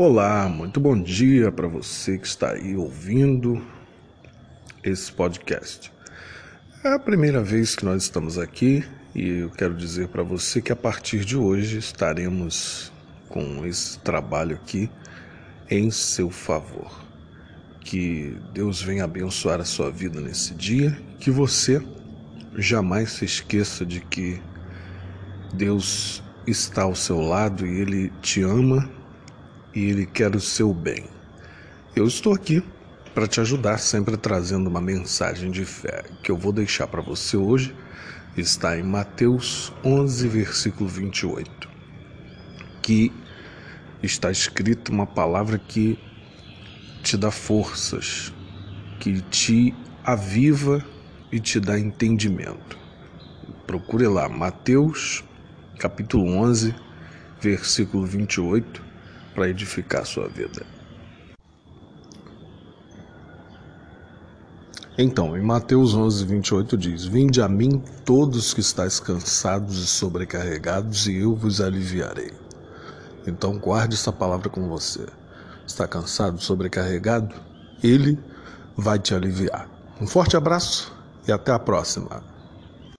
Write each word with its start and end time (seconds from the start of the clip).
Olá, 0.00 0.48
muito 0.48 0.78
bom 0.78 0.96
dia 0.96 1.50
para 1.50 1.66
você 1.66 2.16
que 2.16 2.26
está 2.28 2.52
aí 2.52 2.76
ouvindo 2.76 3.60
esse 4.80 5.10
podcast. 5.10 5.90
É 6.84 6.92
a 6.92 7.00
primeira 7.00 7.42
vez 7.42 7.74
que 7.74 7.84
nós 7.84 8.04
estamos 8.04 8.38
aqui 8.38 8.84
e 9.12 9.40
eu 9.40 9.50
quero 9.50 9.74
dizer 9.74 10.06
para 10.06 10.22
você 10.22 10.62
que 10.62 10.70
a 10.70 10.76
partir 10.76 11.24
de 11.24 11.36
hoje 11.36 11.78
estaremos 11.78 12.92
com 13.28 13.66
esse 13.66 13.98
trabalho 13.98 14.54
aqui 14.54 14.88
em 15.68 15.90
seu 15.90 16.30
favor. 16.30 17.04
Que 17.80 18.38
Deus 18.54 18.80
venha 18.80 19.02
abençoar 19.02 19.60
a 19.60 19.64
sua 19.64 19.90
vida 19.90 20.20
nesse 20.20 20.54
dia, 20.54 20.96
que 21.18 21.28
você 21.32 21.84
jamais 22.56 23.10
se 23.10 23.24
esqueça 23.24 23.84
de 23.84 24.00
que 24.00 24.40
Deus 25.52 26.22
está 26.46 26.82
ao 26.82 26.94
seu 26.94 27.20
lado 27.20 27.66
e 27.66 27.80
Ele 27.80 28.12
te 28.22 28.42
ama 28.42 28.96
e 29.78 29.90
Ele 29.90 30.04
quer 30.04 30.34
o 30.34 30.40
seu 30.40 30.74
bem. 30.74 31.04
Eu 31.94 32.04
estou 32.04 32.34
aqui 32.34 32.60
para 33.14 33.28
te 33.28 33.40
ajudar, 33.40 33.78
sempre 33.78 34.16
trazendo 34.16 34.68
uma 34.68 34.80
mensagem 34.80 35.52
de 35.52 35.64
fé 35.64 36.04
que 36.20 36.32
eu 36.32 36.36
vou 36.36 36.52
deixar 36.52 36.88
para 36.88 37.00
você 37.00 37.36
hoje. 37.36 37.72
Está 38.36 38.76
em 38.76 38.82
Mateus 38.82 39.72
11, 39.84 40.26
versículo 40.26 40.88
28, 40.88 41.68
que 42.82 43.12
está 44.02 44.32
escrito 44.32 44.90
uma 44.90 45.06
palavra 45.06 45.58
que 45.58 45.96
te 47.04 47.16
dá 47.16 47.30
forças, 47.30 48.32
que 48.98 49.20
te 49.22 49.72
aviva 50.04 50.84
e 51.30 51.38
te 51.38 51.60
dá 51.60 51.78
entendimento. 51.78 52.76
Procure 53.64 54.08
lá, 54.08 54.28
Mateus 54.28 55.22
capítulo 55.78 56.26
11, 56.32 56.74
versículo 57.40 58.04
28, 58.04 58.87
para 59.38 59.48
edificar 59.48 60.04
sua 60.04 60.26
vida. 60.26 60.66
Então, 65.00 65.38
em 65.38 65.40
Mateus 65.40 65.94
11, 65.94 66.24
28 66.24 66.76
diz: 66.76 67.04
Vinde 67.04 67.40
a 67.40 67.48
mim 67.48 67.80
todos 68.04 68.52
que 68.52 68.60
estáis 68.60 68.98
cansados 68.98 69.78
e 69.78 69.86
sobrecarregados, 69.86 71.06
e 71.06 71.18
eu 71.18 71.36
vos 71.36 71.60
aliviarei. 71.60 72.32
Então, 73.28 73.56
guarde 73.58 73.94
essa 73.94 74.10
palavra 74.10 74.48
com 74.48 74.68
você. 74.68 75.06
Está 75.64 75.86
cansado, 75.86 76.42
sobrecarregado? 76.42 77.32
Ele 77.80 78.18
vai 78.76 78.98
te 78.98 79.14
aliviar. 79.14 79.70
Um 80.00 80.06
forte 80.08 80.36
abraço 80.36 80.92
e 81.28 81.30
até 81.30 81.52
a 81.52 81.60
próxima. 81.60 82.24